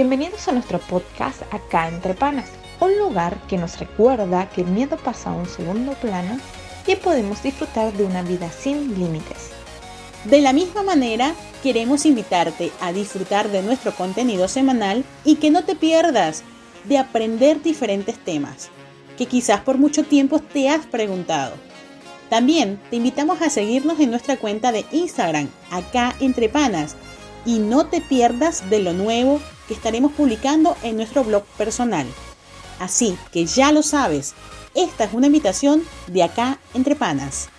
[0.00, 2.48] Bienvenidos a nuestro podcast Acá entre Panas,
[2.78, 6.38] un lugar que nos recuerda que el miedo pasa a un segundo plano
[6.86, 9.50] y podemos disfrutar de una vida sin límites.
[10.22, 11.34] De la misma manera,
[11.64, 16.44] queremos invitarte a disfrutar de nuestro contenido semanal y que no te pierdas
[16.84, 18.70] de aprender diferentes temas
[19.16, 21.54] que quizás por mucho tiempo te has preguntado.
[22.30, 26.94] También te invitamos a seguirnos en nuestra cuenta de Instagram, acá entre panas,
[27.44, 32.06] y no te pierdas de lo nuevo que estaremos publicando en nuestro blog personal.
[32.80, 34.34] Así que ya lo sabes,
[34.74, 37.50] esta es una invitación de acá entre panas.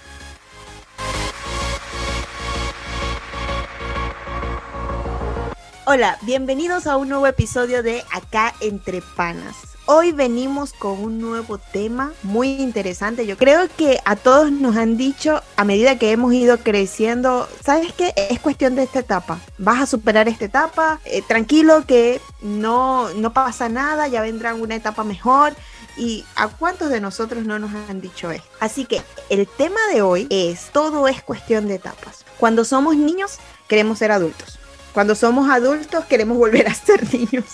[5.86, 9.69] Hola, bienvenidos a un nuevo episodio de Acá entre panas.
[9.92, 13.26] Hoy venimos con un nuevo tema muy interesante.
[13.26, 17.92] Yo creo que a todos nos han dicho a medida que hemos ido creciendo, ¿sabes
[17.94, 18.14] qué?
[18.30, 19.40] Es cuestión de esta etapa.
[19.58, 24.76] Vas a superar esta etapa, eh, tranquilo que no, no pasa nada, ya vendrá una
[24.76, 25.56] etapa mejor.
[25.98, 28.48] ¿Y a cuántos de nosotros no nos han dicho esto?
[28.60, 32.26] Así que el tema de hoy es, todo es cuestión de etapas.
[32.38, 34.60] Cuando somos niños, queremos ser adultos.
[34.94, 37.46] Cuando somos adultos, queremos volver a ser niños.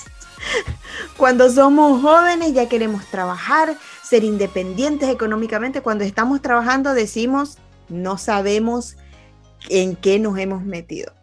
[1.18, 5.82] Cuando somos jóvenes ya queremos trabajar, ser independientes económicamente.
[5.82, 7.58] Cuando estamos trabajando decimos,
[7.90, 8.98] no sabemos
[9.70, 11.14] en qué nos hemos metido.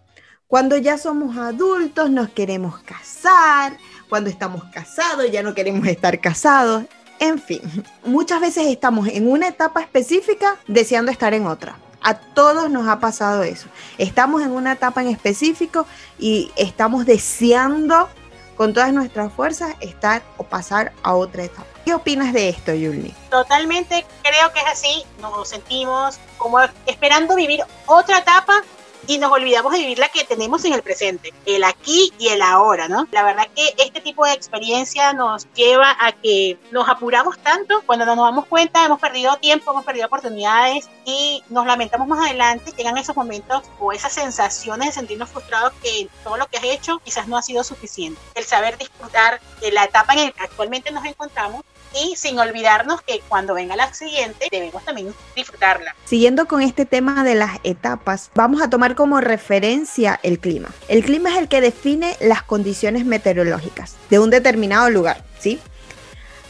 [0.46, 3.76] Cuando ya somos adultos nos queremos casar.
[4.08, 6.84] Cuando estamos casados ya no queremos estar casados.
[7.18, 7.60] En fin,
[8.04, 11.76] muchas veces estamos en una etapa específica deseando estar en otra.
[12.02, 13.68] A todos nos ha pasado eso.
[13.96, 15.86] Estamos en una etapa en específico
[16.18, 18.08] y estamos deseando
[18.56, 21.66] con todas nuestras fuerzas estar o pasar a otra etapa.
[21.84, 23.14] ¿Qué opinas de esto, Yulni?
[23.30, 25.04] Totalmente creo que es así.
[25.20, 28.62] Nos sentimos como esperando vivir otra etapa
[29.06, 32.42] y nos olvidamos de vivir la que tenemos en el presente, el aquí y el
[32.42, 33.06] ahora, ¿no?
[33.10, 38.06] La verdad que este tipo de experiencia nos lleva a que nos apuramos tanto, cuando
[38.06, 42.72] no nos damos cuenta hemos perdido tiempo, hemos perdido oportunidades y nos lamentamos más adelante,
[42.76, 47.00] llegan esos momentos o esas sensaciones de sentirnos frustrados que todo lo que has hecho
[47.04, 48.20] quizás no ha sido suficiente.
[48.34, 51.62] El saber disfrutar de la etapa en la que actualmente nos encontramos
[52.00, 55.94] y sin olvidarnos que cuando venga la siguiente debemos también disfrutarla.
[56.04, 60.70] Siguiendo con este tema de las etapas, vamos a tomar como referencia el clima.
[60.88, 65.60] El clima es el que define las condiciones meteorológicas de un determinado lugar, ¿sí?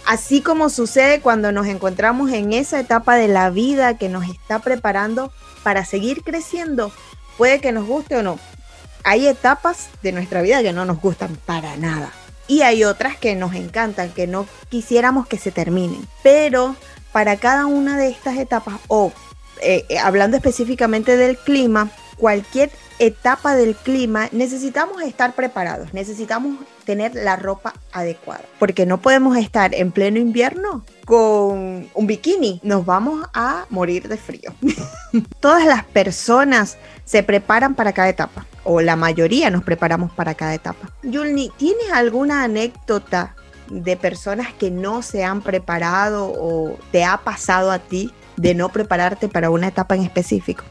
[0.04, 4.58] Así como sucede cuando nos encontramos en esa etapa de la vida que nos está
[4.58, 5.32] preparando
[5.62, 6.92] para seguir creciendo,
[7.38, 8.38] puede que nos guste o no.
[9.04, 12.12] Hay etapas de nuestra vida que no nos gustan para nada
[12.52, 16.06] y hay otras que nos encantan, que no quisiéramos que se terminen.
[16.22, 16.76] Pero
[17.10, 19.10] para cada una de estas etapas, o
[19.62, 27.14] eh, eh, hablando específicamente del clima, cualquier etapa del clima necesitamos estar preparados, necesitamos tener
[27.14, 33.26] la ropa adecuada, porque no podemos estar en pleno invierno con un bikini, nos vamos
[33.32, 34.52] a morir de frío.
[35.40, 36.76] Todas las personas
[37.06, 40.90] se preparan para cada etapa, o la mayoría nos preparamos para cada etapa.
[41.02, 43.34] Yulni, ¿tienes alguna anécdota
[43.68, 48.68] de personas que no se han preparado o te ha pasado a ti de no
[48.68, 50.64] prepararte para una etapa en específico?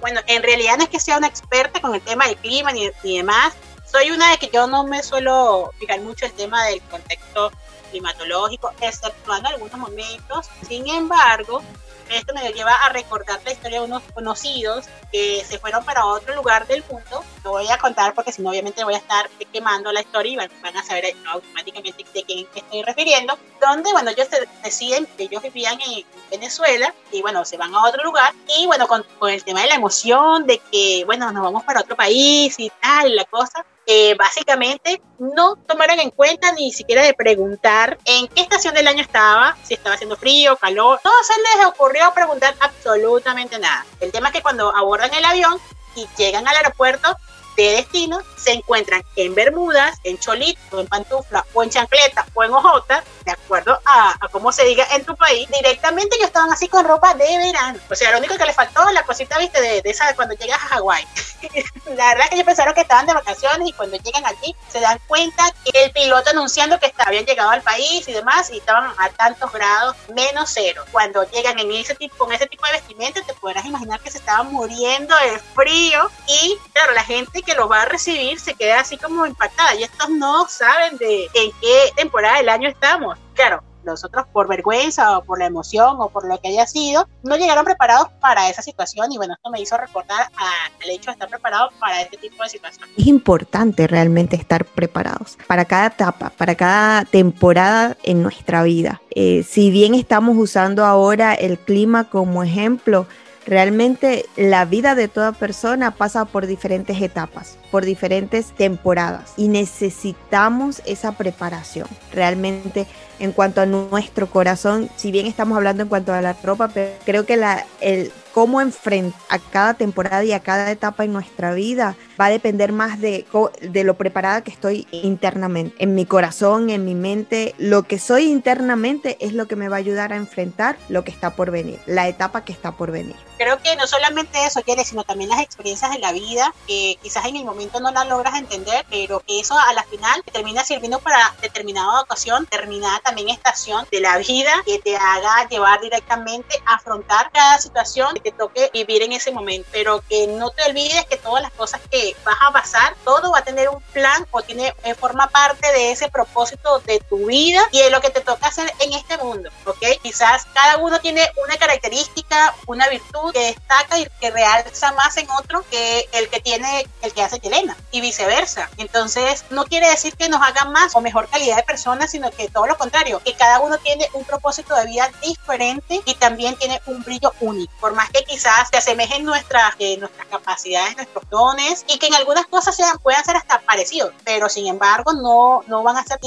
[0.00, 2.88] Bueno, en realidad no es que sea una experta con el tema del clima ni,
[3.02, 3.54] ni demás.
[3.84, 7.52] Soy una de que yo no me suelo fijar mucho el tema del contexto
[7.90, 10.48] climatológico, exceptuando algunos momentos.
[10.68, 11.62] Sin embargo,
[12.10, 16.34] esto me lleva a recordar la historia de unos conocidos que se fueron para otro
[16.34, 17.24] lugar del mundo.
[17.44, 20.36] Lo voy a contar porque si no, obviamente voy a estar quemando la historia y
[20.36, 23.38] van, a saber automáticamente de quién estoy refiriendo.
[23.60, 24.28] Donde, bueno, ellos
[24.62, 28.32] deciden que ellos vivían en Venezuela y, bueno, se van a otro lugar.
[28.58, 31.80] Y, bueno, con, con el tema de la emoción, de que, bueno, nos vamos para
[31.80, 37.14] otro país y tal, la cosa eh, básicamente no tomaron en cuenta ni siquiera de
[37.14, 41.66] preguntar en qué estación del año estaba, si estaba haciendo frío, calor, no se les
[41.66, 43.86] ocurrió preguntar absolutamente nada.
[44.00, 45.58] El tema es que cuando abordan el avión
[45.94, 47.16] y llegan al aeropuerto,
[47.56, 52.52] de destino se encuentran en Bermudas, en Cholito, en Pantufla, o en Chancleta, o en
[52.52, 56.84] Ojota, de acuerdo a, cómo se diga en tu país, directamente ellos estaban así con
[56.84, 57.78] ropa de verano.
[57.90, 60.68] O sea, lo único que les faltó la cosita, viste, de, esa cuando llegas a
[60.68, 61.04] Hawái.
[61.96, 64.80] la verdad es que ellos pensaron que estaban de vacaciones y cuando llegan aquí se
[64.80, 68.92] dan cuenta que el piloto anunciando que habían llegado al país y demás y estaban
[68.96, 70.84] a tantos grados menos cero.
[70.92, 74.18] Cuando llegan en ese tipo, con ese tipo de vestimenta, te podrás imaginar que se
[74.18, 78.80] estaban muriendo de frío y claro, la gente que lo va a recibir se queda
[78.80, 83.15] así como impactada y estos no saben de en qué temporada del año estamos.
[83.34, 87.08] Claro, los otros por vergüenza o por la emoción o por lo que haya sido,
[87.22, 91.12] no llegaron preparados para esa situación y bueno, esto me hizo recordar al hecho de
[91.12, 92.90] estar preparado para este tipo de situaciones.
[92.98, 99.00] Es importante realmente estar preparados para cada etapa, para cada temporada en nuestra vida.
[99.14, 103.06] Eh, si bien estamos usando ahora el clima como ejemplo,
[103.46, 110.80] realmente la vida de toda persona pasa por diferentes etapas por diferentes temporadas y necesitamos
[110.86, 111.86] esa preparación.
[112.12, 112.86] Realmente
[113.18, 116.92] en cuanto a nuestro corazón, si bien estamos hablando en cuanto a la ropa, pero
[117.04, 121.54] creo que la, el cómo enfrentar a cada temporada y a cada etapa en nuestra
[121.54, 123.24] vida va a depender más de,
[123.62, 127.54] de lo preparada que estoy internamente, en mi corazón, en mi mente.
[127.56, 131.12] Lo que soy internamente es lo que me va a ayudar a enfrentar lo que
[131.12, 133.16] está por venir, la etapa que está por venir.
[133.38, 137.24] Creo que no solamente eso, quiere, sino también las experiencias de la vida, que quizás
[137.26, 140.98] en el momento no la logras entender, pero eso a la final te termina sirviendo
[141.00, 146.76] para determinada ocasión, determinada también estación de la vida que te haga llevar directamente a
[146.76, 149.68] afrontar cada situación te toque vivir en ese momento.
[149.70, 153.38] Pero que no te olvides que todas las cosas que vas a pasar, todo va
[153.38, 157.62] a tener un plan o tiene eh, forma parte de ese propósito de tu vida
[157.70, 160.00] y de lo que te toca hacer en este mundo, ¿ok?
[160.02, 165.28] Quizás cada uno tiene una característica, una virtud que destaca y que realza más en
[165.30, 168.68] otro que el que tiene, el que hace Elena y viceversa.
[168.76, 172.48] Entonces, no quiere decir que nos hagan más o mejor calidad de personas, sino que
[172.48, 176.80] todo lo contrario, que cada uno tiene un propósito de vida diferente y también tiene
[176.86, 177.72] un brillo único.
[177.80, 182.14] Por más que quizás se asemejen nuestras, eh, nuestras capacidades, nuestros dones y que en
[182.14, 186.18] algunas cosas sean, puedan ser hasta parecidos, pero sin embargo no, no van a ser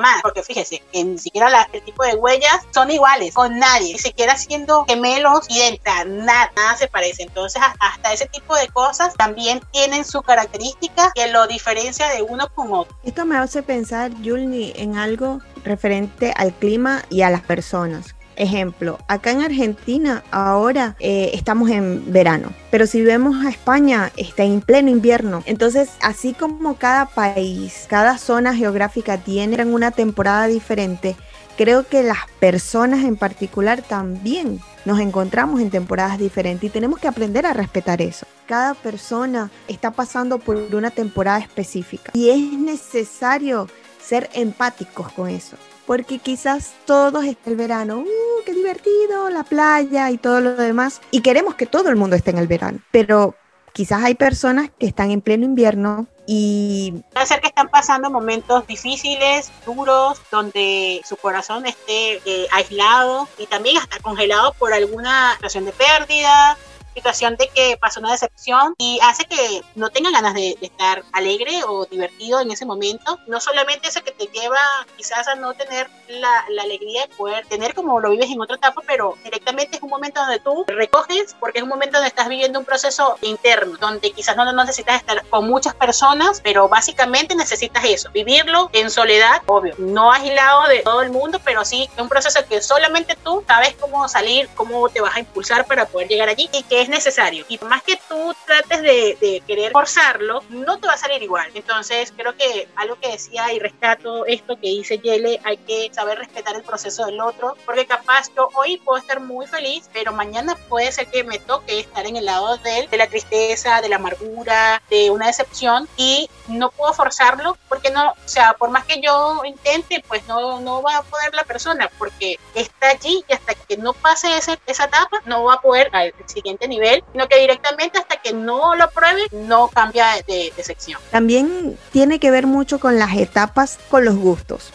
[0.00, 3.92] más, porque fíjese, que ni siquiera la, el tipo de huellas son iguales con nadie,
[3.92, 7.22] ni siquiera siendo gemelos idénticos, nada, nada se parece.
[7.22, 12.48] Entonces, hasta ese tipo de cosas también tienen su característica que lo diferencia de uno
[12.54, 12.96] con otro.
[13.02, 18.14] Esto me hace pensar, Julni, en algo referente al clima y a las personas.
[18.40, 24.44] Ejemplo, acá en Argentina ahora eh, estamos en verano, pero si vemos a España está
[24.44, 25.42] en pleno invierno.
[25.44, 31.16] Entonces, así como cada país, cada zona geográfica tiene una temporada diferente,
[31.58, 37.08] creo que las personas en particular también nos encontramos en temporadas diferentes y tenemos que
[37.08, 38.24] aprender a respetar eso.
[38.46, 43.66] Cada persona está pasando por una temporada específica y es necesario
[44.02, 45.58] ser empáticos con eso.
[45.86, 49.30] Porque quizás todos el verano, ¡uh, divertido!
[49.30, 51.00] La playa y todo lo demás.
[51.10, 52.78] Y queremos que todo el mundo esté en el verano.
[52.90, 53.34] Pero
[53.72, 58.64] quizás hay personas que están en pleno invierno y puede ser que están pasando momentos
[58.66, 65.64] difíciles, duros, donde su corazón esté eh, aislado y también hasta congelado por alguna situación
[65.64, 66.56] de pérdida,
[66.94, 71.62] situación de que pasó una decepción y hace que no tengan ganas de, estar alegre
[71.66, 73.18] o divertido en ese momento.
[73.26, 74.58] No solamente eso que te lleva
[74.96, 78.56] quizás a no tener la, la, alegría de poder tener como lo vives en otra
[78.56, 82.28] etapa, pero directamente es un momento donde tú recoges, porque es un momento donde estás
[82.28, 87.84] viviendo un proceso interno, donde quizás no necesitas estar con muchas personas, pero básicamente necesitas
[87.84, 92.40] eso, vivirlo en soledad, obvio, no aislado de todo el mundo, pero sí un proceso
[92.48, 96.48] que solamente tú sabes cómo salir, cómo te vas a impulsar para poder llegar allí
[96.52, 97.44] y que es necesario.
[97.48, 101.50] Y más que tú trates de, querer forzarlo, no te va a salir igual.
[101.54, 106.18] Entonces, creo que algo que decía y rescato esto que dice Yele, hay que saber
[106.18, 110.56] respetar el proceso del otro, porque capaz yo hoy puedo estar muy feliz, pero mañana
[110.68, 113.96] puede ser que me toque estar en el lado de de la tristeza, de la
[113.96, 119.00] amargura, de una decepción, y no puedo forzarlo, porque no, o sea, por más que
[119.00, 123.54] yo intente, pues no, no va a poder la persona, porque está allí y hasta
[123.54, 127.38] que no pase ese, esa etapa, no va a poder al siguiente nivel, sino que
[127.38, 130.98] directamente hasta que no lo pruebe, no cambia de, sección.
[131.10, 134.72] También tiene que ver mucho con las etapas, con los gustos.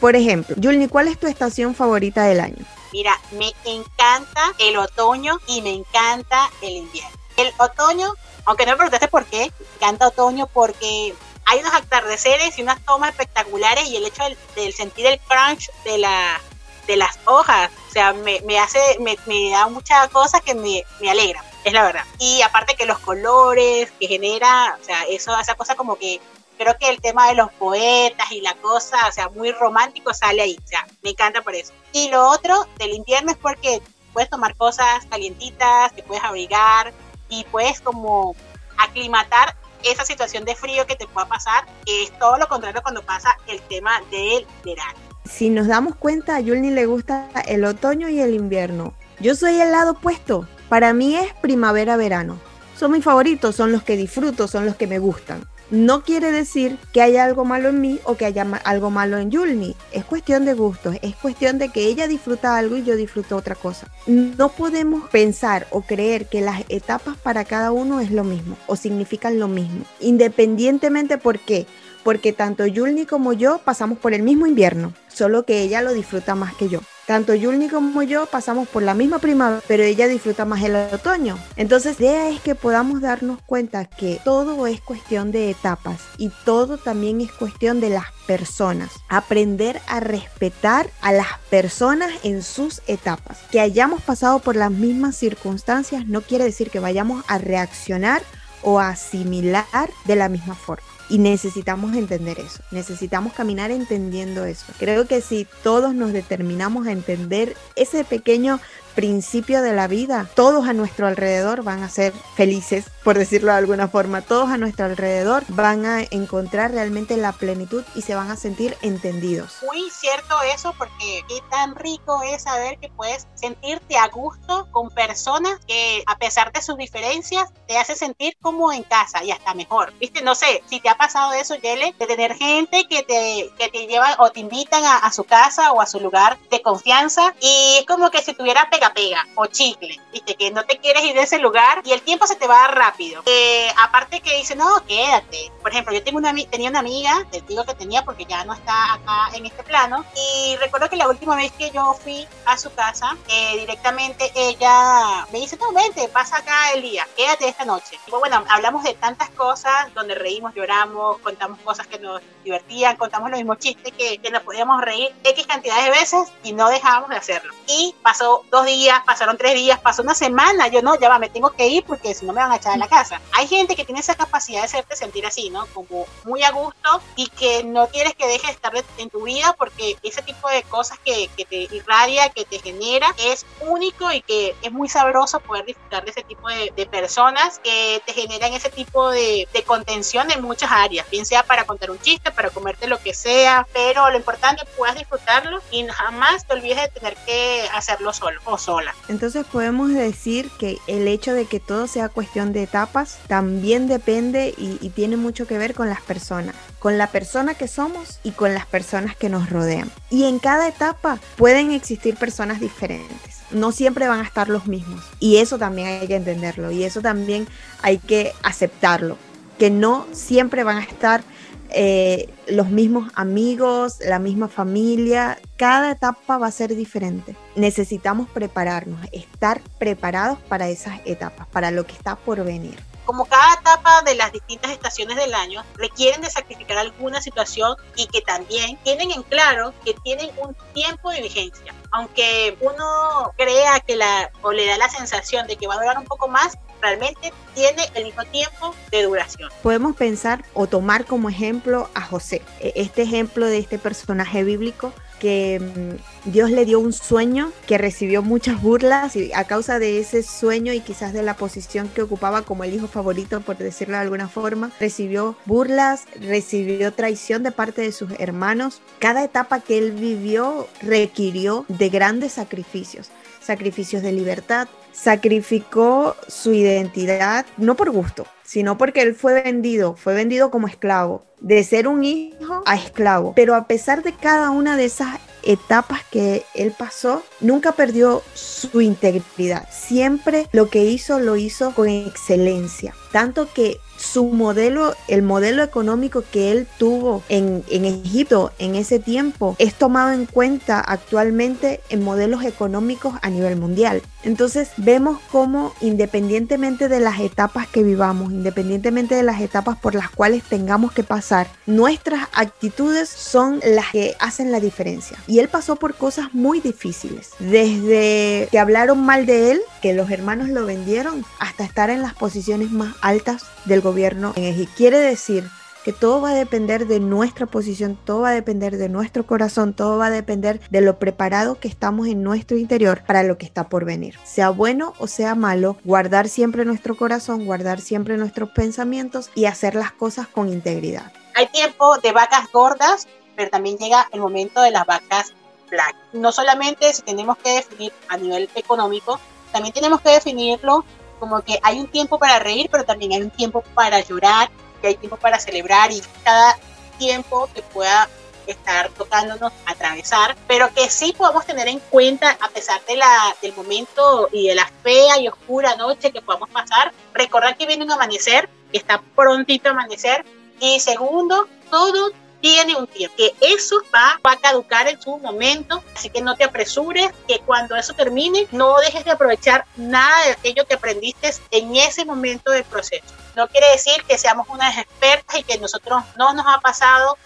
[0.00, 2.64] Por ejemplo, Julni, ¿cuál es tu estación favorita del año?
[2.92, 7.10] Mira, me encanta el otoño y me encanta el invierno.
[7.36, 8.12] El otoño,
[8.44, 11.14] aunque no me preguntaste por qué, me encanta otoño porque
[11.46, 14.22] hay unos atardeceres y unas tomas espectaculares y el hecho
[14.54, 16.40] del, sentir el crunch de, la,
[16.86, 21.10] de las hojas sea, me, me hace, me, me, da muchas cosas que me, me
[21.10, 22.04] alegra, es la verdad.
[22.18, 26.20] Y aparte que los colores que genera, o sea, eso, esa cosa como que
[26.58, 30.42] creo que el tema de los poetas y la cosa, o sea, muy romántico sale
[30.42, 31.72] ahí, o sea, me encanta por eso.
[31.92, 33.80] Y lo otro del invierno es porque
[34.12, 36.92] puedes tomar cosas calientitas, te puedes abrigar
[37.30, 38.36] y puedes como
[38.76, 43.00] aclimatar esa situación de frío que te pueda pasar, que es todo lo contrario cuando
[43.02, 48.08] pasa el tema del verano si nos damos cuenta, a Yulni le gusta el otoño
[48.08, 48.94] y el invierno.
[49.20, 50.46] Yo soy el lado opuesto.
[50.68, 52.38] Para mí es primavera-verano.
[52.78, 55.46] Son mis favoritos, son los que disfruto, son los que me gustan.
[55.70, 59.30] no quiere decir que haya algo malo en mí o que haya algo malo en
[59.30, 59.74] Yulni.
[59.92, 63.54] Es cuestión de gustos, es cuestión de que ella disfruta algo y yo disfruto otra
[63.54, 63.88] cosa.
[64.06, 68.76] No podemos pensar o creer que las etapas para cada uno es lo mismo o
[68.76, 71.66] significan lo mismo, independientemente por qué.
[72.06, 76.36] Porque tanto Yulni como yo pasamos por el mismo invierno, solo que ella lo disfruta
[76.36, 76.78] más que yo.
[77.04, 81.36] Tanto Yulni como yo pasamos por la misma primavera, pero ella disfruta más el otoño.
[81.56, 86.30] Entonces, la idea es que podamos darnos cuenta que todo es cuestión de etapas y
[86.44, 88.92] todo también es cuestión de las personas.
[89.08, 93.38] Aprender a respetar a las personas en sus etapas.
[93.50, 98.22] Que hayamos pasado por las mismas circunstancias no quiere decir que vayamos a reaccionar
[98.62, 100.95] o a asimilar de la misma forma.
[101.08, 104.66] Y necesitamos entender eso, necesitamos caminar entendiendo eso.
[104.78, 108.58] Creo que si todos nos determinamos a entender ese pequeño
[108.96, 113.58] principio de la vida, todos a nuestro alrededor van a ser felices, por decirlo de
[113.58, 114.22] alguna forma.
[114.22, 118.76] Todos a nuestro alrededor van a encontrar realmente la plenitud y se van a sentir
[118.82, 119.58] entendidos.
[119.64, 124.90] Muy cierto eso, porque qué tan rico es saber que puedes sentirte a gusto con
[124.90, 129.54] personas que a pesar de sus diferencias te hace sentir como en casa y hasta
[129.54, 129.92] mejor.
[130.00, 133.68] Viste, no sé, si te ha pasado eso, Yele, de tener gente que te, que
[133.68, 137.76] te llevan o te invitan a, su casa o a su lugar de confianza y
[137.80, 141.14] es como que si tuviera pega pega o chicle, viste, que no te quieres ir
[141.14, 143.22] de ese lugar y el tiempo se te va rápido.
[143.26, 145.52] Eh, aparte que dice, no, quédate.
[145.60, 148.54] Por ejemplo, yo tengo una, tenía una amiga, te digo que tenía porque ya no
[148.54, 152.56] está acá en este plano, y recuerdo que la última vez que yo fui a
[152.56, 157.64] su casa, eh, directamente ella me dice, no, vente, pasa acá el día, quédate esta
[157.64, 157.98] noche.
[158.06, 163.30] Y bueno, hablamos de tantas cosas donde reímos, lloramos, contamos cosas que nos divertían, contamos
[163.30, 167.10] los mismos chistes que, que nos podíamos reír X cantidades de veces y no dejábamos
[167.10, 167.52] de hacerlo.
[167.66, 171.28] Y pasó dos días pasaron tres días, pasó una semana, yo no, ya va, me
[171.28, 173.20] tengo que ir porque si no me van a echar de la casa.
[173.32, 175.66] Hay gente que tiene esa capacidad de hacerte sentir así, ¿no?
[175.74, 179.54] Como muy a gusto y que no quieres que deje de estar en tu vida
[179.58, 184.20] porque ese tipo de cosas que, que te irradia, que te genera, es único y
[184.22, 188.52] que es muy sabroso poder disfrutar de ese tipo de, de personas que te generan
[188.52, 192.50] ese tipo de, de contención en muchas áreas, bien sea para contar un chiste, para
[192.50, 196.82] comerte lo que sea, pero lo importante es que puedas disfrutarlo y jamás te olvides
[196.82, 198.58] de tener que hacerlo solo o
[199.08, 204.54] Entonces podemos decir que el hecho de que todo sea cuestión de etapas también depende
[204.56, 208.32] y, y tiene mucho que ver con las personas, con la persona que somos y
[208.32, 209.90] con las personas que nos rodean.
[210.10, 215.04] Y en cada etapa pueden existir personas diferentes no siempre van a estar los mismos.
[215.20, 216.70] Y eso también hay que entenderlo.
[216.70, 217.46] Y eso también
[217.82, 219.16] hay que aceptarlo.
[219.58, 221.22] Que no siempre van a estar
[221.70, 227.36] eh, los mismos amigos, la misma familia, cada etapa va a ser diferente.
[227.54, 232.78] Necesitamos prepararnos, estar preparados para esas etapas, para lo que está por venir.
[233.04, 238.08] Como cada etapa de las distintas estaciones del año requieren de sacrificar alguna situación y
[238.08, 241.72] que también tienen en claro que tienen un tiempo de vigencia.
[241.92, 245.98] Aunque uno crea que la o le da la sensación de que va a durar
[245.98, 249.50] un poco más, realmente tiene el mismo tiempo de duración.
[249.62, 254.92] Podemos pensar o tomar como ejemplo a José, e, este ejemplo de este personaje bíblico
[255.18, 259.98] que mm, Dios le dio un sueño que recibió muchas burlas y a causa de
[259.98, 263.96] ese sueño y quizás de la posición que ocupaba como el hijo favorito, por decirlo
[263.96, 268.82] de alguna forma, recibió burlas, recibió traición de parte de sus hermanos.
[268.98, 273.08] Cada etapa que él vivió requirió de grandes sacrificios,
[273.40, 280.14] sacrificios de libertad, sacrificó su identidad no por gusto, sino porque él fue vendido, fue
[280.14, 283.32] vendido como esclavo, de ser un hijo a esclavo.
[283.36, 288.80] Pero a pesar de cada una de esas etapas que él pasó, nunca perdió su
[288.80, 289.68] integridad.
[289.70, 292.94] Siempre lo que hizo lo hizo con excelencia.
[293.12, 298.98] Tanto que su modelo, el modelo económico que él tuvo en, en, Egipto en ese
[298.98, 304.02] tiempo es tomado en cuenta actualmente en modelos económicos a nivel mundial.
[304.22, 310.10] Entonces vemos cómo independientemente de las etapas que vivamos, independientemente de las etapas por las
[310.10, 315.16] cuales tengamos que pasar, nuestras actitudes son las que hacen la diferencia.
[315.26, 320.10] Y él pasó por cosas muy difíciles, desde que hablaron mal de él, que los
[320.10, 324.72] hermanos lo vendieron, hasta estar en las posiciones más altas del gobierno en Egipto.
[324.76, 325.48] Quiere decir
[325.86, 329.72] que todo va a depender de nuestra posición, todo va a depender de nuestro corazón,
[329.72, 333.46] todo va a depender de lo preparado que estamos en nuestro interior para lo que
[333.46, 334.18] está por venir.
[334.24, 339.76] Sea bueno o sea malo, guardar siempre nuestro corazón, guardar siempre nuestros pensamientos y hacer
[339.76, 341.12] las cosas con integridad.
[341.36, 343.06] Hay tiempo de vacas gordas,
[343.36, 345.34] pero también llega el momento de las vacas
[345.70, 345.94] black.
[346.12, 349.20] No solamente si tenemos que definir a nivel económico,
[349.52, 350.84] también tenemos que definirlo
[351.18, 354.88] como que hay un tiempo para reír, pero también hay un tiempo para llorar, que
[354.88, 356.58] hay tiempo para celebrar y cada
[356.98, 358.08] tiempo que pueda
[358.46, 363.54] estar tocándonos atravesar, pero que sí podemos tener en cuenta, a pesar de la, del
[363.54, 367.92] momento y de la fea y oscura noche que podamos pasar, recordar que viene un
[367.92, 370.24] amanecer, que está prontito a amanecer,
[370.60, 375.82] y segundo, todo tiene un tiempo, que eso va, va a caducar en su momento,
[375.94, 380.32] así que no te apresures, que cuando eso termine, no dejes de aprovechar nada de
[380.32, 383.04] aquello que aprendiste en ese momento del proceso.
[383.34, 387.16] No quiere decir que seamos unas expertas y que nosotros no nos ha pasado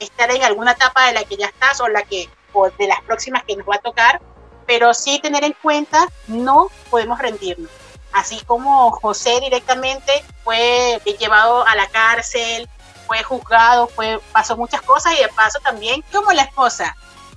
[0.00, 3.00] estar en alguna etapa de la que ya estás o la que o de las
[3.02, 4.20] próximas que nos va a tocar,
[4.66, 7.70] pero sí tener en cuenta no podemos rendirnos.
[8.12, 12.68] Así como José directamente fue llevado a la cárcel,
[13.12, 16.96] fue juzgado, fue pasó muchas cosas y de paso también como la esposa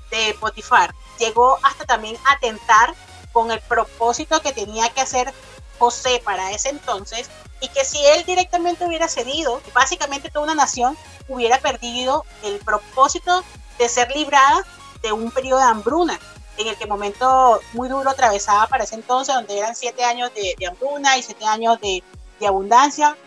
[0.10, 2.94] de Potifar llegó hasta también a tentar
[3.34, 5.34] con el propósito que tenía que hacer
[5.78, 7.30] José para ese entonces
[7.60, 13.44] y que si él directamente hubiera cedido, básicamente toda una nación hubiera perdido el propósito
[13.78, 14.66] de ser librada
[15.02, 16.18] de un periodo de hambruna,
[16.56, 20.56] en el que momento muy duro atravesaba para ese entonces, donde eran siete años de,
[20.66, 22.02] hambruna y siete años de,
[22.40, 23.18] de, abundancia.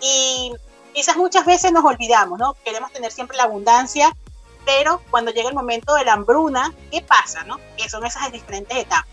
[0.00, 0.52] Y
[0.94, 2.56] quizás muchas veces nos olvidamos, ¿no?
[2.64, 4.16] Queremos tener siempre la abundancia,
[4.64, 7.58] pero cuando llega el momento de la hambruna, ¿qué pasa, no?
[7.76, 9.06] Que son esas diferentes etapas.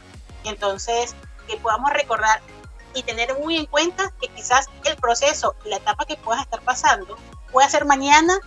[0.46, 1.16] Entonces,
[1.48, 2.42] que podamos recordar
[2.94, 7.18] y tener muy en cuenta que quizás el proceso la etapa que puedas estar pasando
[7.52, 8.38] puede ser mañana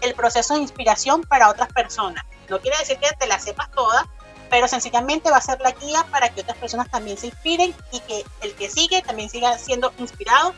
[0.00, 2.24] el proceso de inspiración para otras personas.
[2.48, 4.06] No quiere decir que te la sepas toda,
[4.48, 8.00] pero sencillamente va a ser la guía para que otras personas también se inspiren y
[8.00, 10.54] que el que sigue también siga siendo inspirado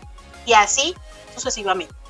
[0.47, 0.95] y así
[1.35, 2.02] sucesivamente.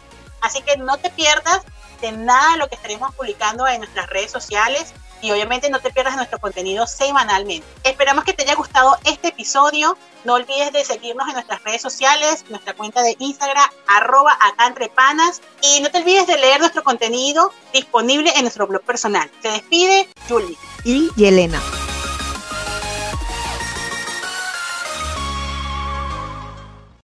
[0.42, 1.62] Así que no te pierdas
[2.00, 5.90] de nada de lo que estaremos publicando en nuestras redes sociales y obviamente no te
[5.90, 7.66] pierdas nuestro contenido semanalmente.
[7.84, 9.96] Esperamos que te haya gustado este episodio.
[10.24, 14.74] No olvides de seguirnos en nuestras redes sociales, nuestra cuenta de Instagram, arroba acá.
[15.62, 19.30] Y no te olvides de leer nuestro contenido disponible en nuestro blog personal.
[19.40, 21.60] Se despide Julie y Yelena.